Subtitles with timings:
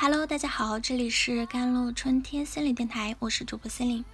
[0.00, 4.04] Hello，大家好，这里是甘露春天心理电台，我是主播心灵。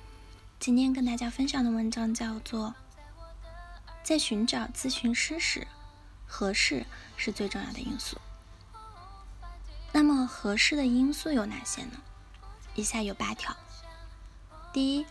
[0.58, 2.68] 今天跟大家分享的文章叫做
[4.02, 5.68] 《在寻找咨询师时，
[6.26, 6.86] 合适
[7.18, 8.16] 是最重要的因素》。
[9.93, 12.01] 那么，合适的因素有哪些呢？
[12.75, 13.55] 以下有八条。
[14.73, 15.05] 第一，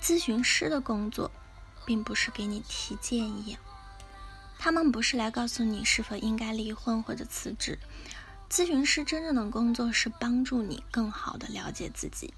[0.00, 1.30] 咨询师的工作
[1.84, 3.58] 并不是给你提建议，
[4.58, 7.78] 他们不是来告诉你是否应该离婚或者辞职。
[8.52, 12.34] 咨询师真正的工作是帮助你更好的了解自己，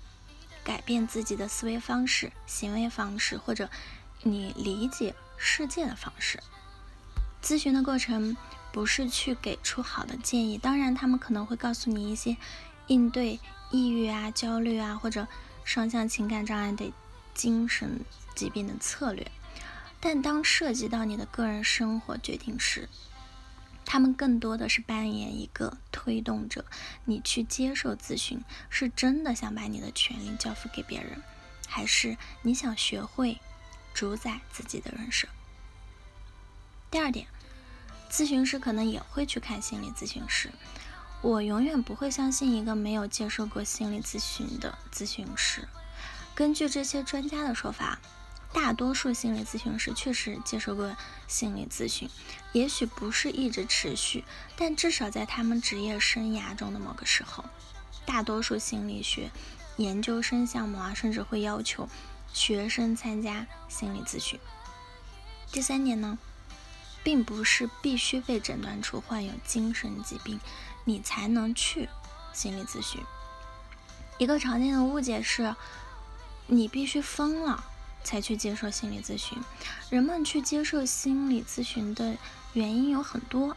[0.63, 3.69] 改变自己的思维方式、行为方式，或者
[4.23, 6.41] 你理解世界的方式。
[7.43, 8.37] 咨询的过程
[8.71, 12.37] 不是去给出好的建议，当然他们可能会告诉你一些
[12.87, 13.41] 应对
[13.73, 15.27] 抑郁啊、焦虑啊或者
[15.65, 16.93] 双向情感障碍的
[17.35, 18.05] 精神
[18.37, 19.29] 疾病的策略，
[19.99, 22.89] 但当涉及到你的个人生活决定时，
[23.87, 26.65] 他们更多的是扮演一个推动者，
[27.05, 31.23] 你去接受咨询，是真的想把你的权利交付给别人，
[31.69, 33.41] 还是你想学会
[33.93, 35.29] 主宰自己的人生？
[36.91, 37.27] 第二点，
[38.11, 40.51] 咨询师可能也会去看心理咨询师。
[41.21, 45.69] 我永远不会相信一个没有接受过心理咨询的咨询师。
[46.35, 47.99] 根据这些专家的说法。
[48.55, 52.09] 大多数心理咨询师确实接受过心理咨询，
[52.53, 54.25] 也许不是一直持续，
[54.57, 57.45] 但至少在他们职业生涯中的某个时候，
[58.07, 59.33] 大多数心理学
[59.77, 61.89] 研究生项目啊，甚至会要求
[62.33, 64.39] 学生参加心理咨询。
[65.51, 66.17] 第三点呢，
[67.03, 70.39] 并不是必须被诊断出患有精神疾病，
[70.85, 71.89] 你才能去
[72.33, 73.03] 心理咨询。
[74.19, 75.57] 一个常见的误解是，
[76.47, 77.65] 你必须疯了。
[78.05, 79.37] 才去接受心理咨询。
[79.91, 82.17] 人们去接受心理咨询的
[82.53, 83.57] 原因有很多，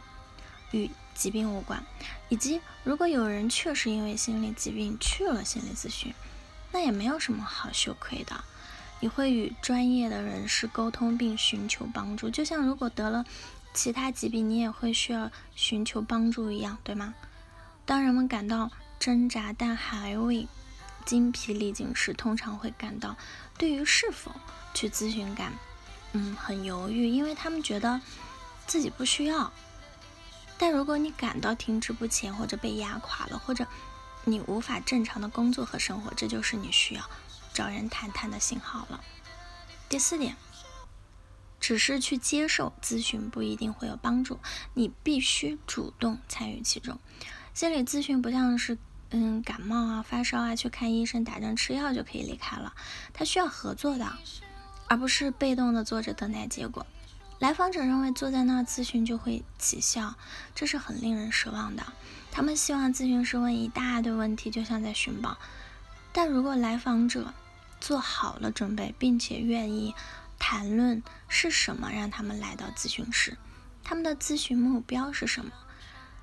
[0.72, 1.84] 与疾病无关，
[2.28, 6.12] 以及如果有人确实因为心理疾病去了心理咨询，
[6.72, 8.42] 那也没有什么好羞愧的。
[9.00, 13.24] 你会与专业的人士沟通并寻求帮助，就像如果得了
[13.72, 17.14] 其他疾病，你也会需要寻求帮助一样，对吗？
[17.86, 20.48] 当人们感到挣扎，但还未。
[21.08, 23.16] 精疲力尽时，通常会感到
[23.56, 24.30] 对于是否
[24.74, 25.54] 去咨询感，
[26.12, 27.98] 嗯，很犹豫，因为他们觉得
[28.66, 29.50] 自己不需要。
[30.58, 33.66] 但如果你感到停滞不前，或者被压垮了，或者
[34.24, 37.08] 你无法正常的工作和生活，这就是你需要
[37.54, 39.02] 找人谈谈的信号了。
[39.88, 40.36] 第四点，
[41.58, 44.38] 只是去接受咨询不一定会有帮助，
[44.74, 46.98] 你必须主动参与其中。
[47.54, 48.76] 心理咨询不像是。
[49.10, 52.74] 嗯，感冒啊，发烧啊，去看医生，打针吃药就可以离开了。
[53.14, 54.06] 他需要合作的，
[54.86, 56.86] 而不是被动的坐着等待结果。
[57.38, 60.14] 来访者认为坐在那儿咨询就会起效，
[60.54, 61.84] 这是很令人失望的。
[62.30, 65.38] 他们希望咨询师问一大堆问题，就像在寻宝。
[66.12, 67.32] 但如果来访者
[67.80, 69.94] 做好了准备，并且愿意
[70.38, 73.38] 谈论是什么让他们来到咨询室，
[73.84, 75.52] 他们的咨询目标是什么？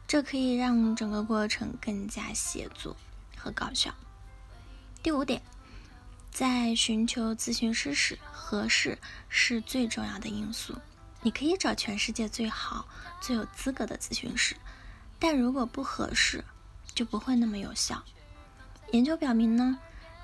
[0.08, 2.96] 这可以让整个过程更加协作
[3.36, 3.94] 和高效。
[5.02, 5.42] 第五点，
[6.32, 8.98] 在寻求咨询师时，合适
[9.30, 10.76] 是最重要的因素。
[11.22, 12.88] 你可以找全世界最好、
[13.20, 14.56] 最有资格的咨询师，
[15.18, 16.44] 但如果不合适，
[16.94, 18.04] 就不会那么有效。
[18.92, 19.80] 研究表明呢，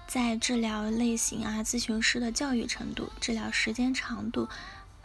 [0.08, 4.48] 在治疗类型啊、咨询师的教育程度、治疗时间长度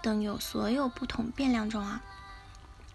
[0.03, 2.03] 等有所有不同变量中啊。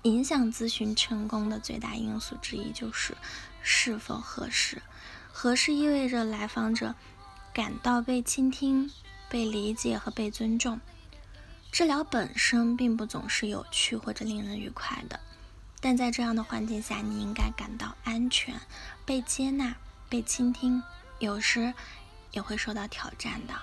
[0.03, 3.15] 影响咨询成功的最大因素之一就是
[3.61, 4.81] 是否合适。
[5.31, 6.95] 合适意味着来访者
[7.53, 8.91] 感到被倾听、
[9.29, 10.79] 被理解和被尊重。
[11.71, 15.19] 治疗本身并不总是有趣或者令人愉快的，
[15.79, 18.59] 但在这样的环境下，你应该感到安全、
[19.05, 19.75] 被接纳、
[20.09, 20.83] 被倾听，
[21.19, 21.73] 有时
[22.31, 23.53] 也会受到挑战的。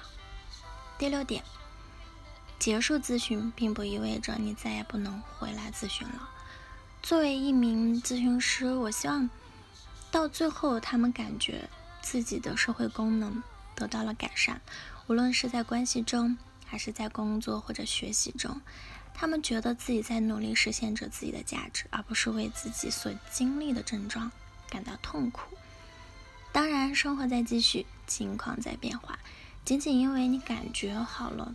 [0.96, 1.44] 第六点。
[2.58, 6.28] 结束咨询并不意味着你再也不能回来咨询了。
[7.02, 9.30] 作为一名咨询师，我希望
[10.10, 11.68] 到最后他们感觉
[12.02, 13.42] 自己的社会功能
[13.74, 14.60] 得到了改善，
[15.06, 18.60] 无论是在关系中，还是在工作或者学习中，
[19.14, 24.32] 他们觉得自己在努力实现着自己的价值，而不是为自己所经历的症状
[24.68, 25.56] 感到痛苦。
[26.50, 29.18] 当然，生活在继续，情况在变化，
[29.64, 31.54] 仅仅因为你感觉好了。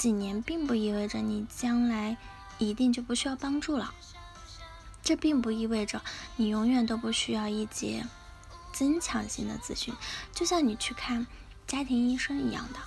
[0.00, 2.16] 几年并不意味着你将来
[2.56, 3.92] 一定就不需要帮助了，
[5.02, 6.00] 这并不意味着
[6.36, 8.06] 你永远都不需要一节
[8.72, 9.92] 增强性的咨询，
[10.32, 11.26] 就像你去看
[11.66, 12.78] 家庭医生一样的。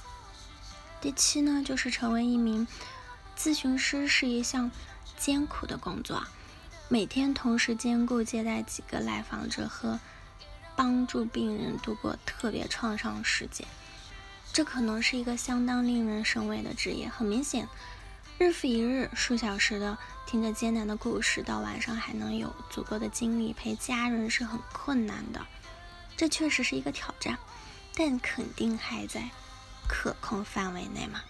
[1.01, 2.67] 第七呢，就是成为一名
[3.37, 4.71] 咨询师是一项
[5.15, 6.23] 艰苦的工作，
[6.87, 9.99] 每天同时兼顾接待几个来访者和
[10.75, 13.67] 帮助病人度过特别创伤事件。
[14.53, 17.09] 这可能是一个相当令人生畏的职业。
[17.09, 17.67] 很明显，
[18.37, 19.97] 日复一日、数小时的
[20.27, 25.43] 听着艰难的故事，到晚上还能有足够的精力陪家人，是很困难的。
[26.15, 27.39] 这确实是一个挑战，
[27.95, 29.31] 但肯定还在
[29.87, 31.23] 可控范围内嘛。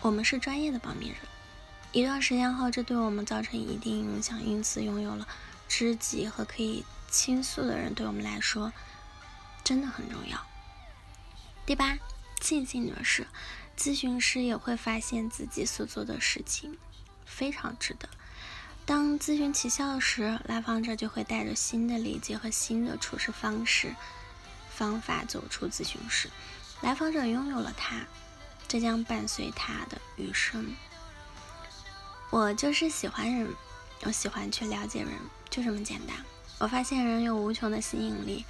[0.00, 1.16] 我们是专业的保密人，
[1.92, 5.28] 一段时间后，这对我们造成一定影响，因此拥有了
[5.68, 8.72] 知己和可以倾诉的人，对我们来说
[9.62, 10.44] 真的很重要。
[11.64, 11.96] 第八，
[12.42, 13.24] 庆幸的是，
[13.78, 16.76] 咨询师也会发现自己所做的事情
[17.24, 18.08] 非常值得。
[18.84, 23.94] 当咨询起效时，来访者就会带着新的理解和新的处事方式
[24.68, 26.28] 方法走出咨询室。
[26.80, 28.04] 来访者拥有了它，
[28.66, 30.74] 这将伴随他的余生。
[32.30, 33.48] 我就是喜欢人，
[34.02, 35.12] 我喜欢去了解人，
[35.48, 36.16] 就这么简单。
[36.58, 38.44] 我发现人有无穷的吸引力。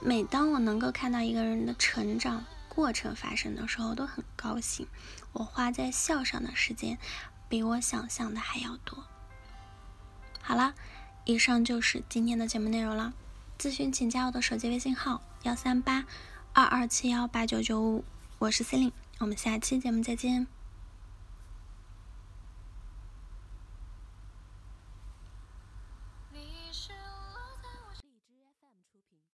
[0.00, 2.44] 每当我能够看到一个人的成长
[2.74, 4.86] 过程发生的时候，都很高兴。
[5.32, 6.98] 我花在笑上的时间，
[7.48, 9.04] 比我想象的还要多。
[10.42, 10.74] 好了，
[11.24, 13.14] 以上就是今天的节目内容了。
[13.58, 16.04] 咨询请加我的手机微信号：幺三八
[16.52, 18.04] 二二七幺八九九五，
[18.38, 20.46] 我是司令，我们下期节目再见。